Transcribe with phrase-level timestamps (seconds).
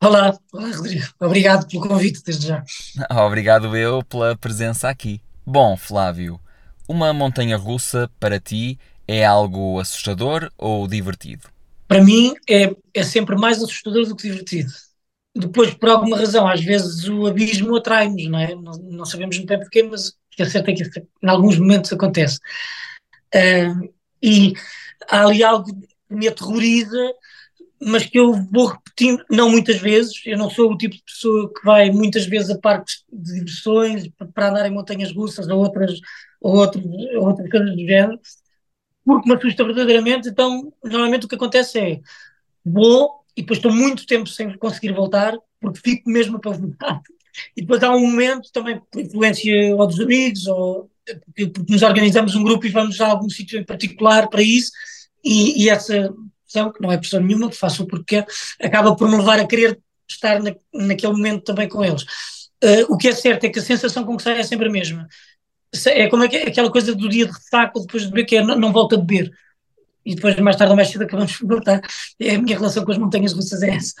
[0.00, 1.06] Olá, olá Rodrigo.
[1.18, 2.64] Obrigado pelo convite desde já.
[3.26, 5.20] Obrigado eu pela presença aqui.
[5.44, 6.38] Bom, Flávio,
[6.88, 11.48] uma montanha russa para ti é algo assustador ou divertido?
[11.88, 14.70] Para mim é, é sempre mais assustador do que divertido.
[15.34, 18.54] Depois, por alguma razão, às vezes o abismo atrai-nos, não é?
[18.54, 22.38] Não, não, sabemos muito bem porquê, mas é certo é que em alguns momentos acontece.
[23.34, 23.92] Uh,
[24.22, 24.52] e
[25.10, 27.12] há ali algo que me aterroriza
[27.80, 31.52] mas que eu vou repetindo, não muitas vezes, eu não sou o tipo de pessoa
[31.52, 36.00] que vai muitas vezes a parques de diversões para andar em montanhas russas ou outras,
[36.40, 38.20] ou outras, ou outras coisas do género,
[39.04, 42.00] porque me assusta verdadeiramente, então normalmente o que acontece é
[42.64, 47.02] vou e depois estou muito tempo sem conseguir voltar, porque fico mesmo apavorado.
[47.56, 50.90] E depois há um momento, também por influência ou dos amigos, ou
[51.24, 54.72] porque nos organizamos um grupo e vamos a algum sítio em particular para isso,
[55.24, 56.12] e, e essa
[56.48, 58.24] pressão, que não é pressão nenhuma, que faço porque
[58.60, 62.02] acaba por me levar a querer estar na, naquele momento também com eles.
[62.64, 64.72] Uh, o que é certo é que a sensação com que sai é sempre a
[64.72, 65.06] mesma.
[65.86, 68.42] É como é é aquela coisa do dia de ressaca depois de beber, que é
[68.42, 69.30] não, não volta a beber.
[70.04, 71.82] E depois, mais tarde ou mais cedo, acabamos por voltar.
[72.18, 73.94] É a minha relação com as montanhas russas é essa.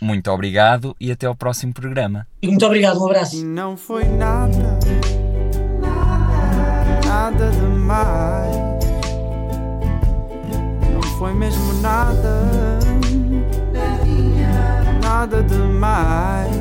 [0.00, 2.26] Muito obrigado e até ao próximo programa.
[2.40, 3.36] E muito obrigado, um abraço.
[3.36, 4.78] E não foi nada,
[5.82, 8.29] nada, nada demais
[11.30, 12.78] foi mesmo nada,
[15.02, 16.56] nada demais,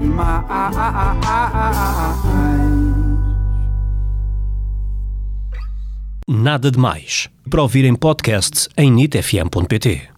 [0.00, 0.70] mais.
[6.28, 7.28] Nada demais.
[7.50, 10.10] Para ouvir em podcast em nitfm.pt.